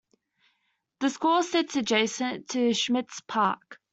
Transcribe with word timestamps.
The 1.01 1.11
school 1.11 1.43
sits 1.43 1.75
adjacent 1.75 2.49
to 2.49 2.73
Schmitz 2.73 3.21
Park. 3.27 3.77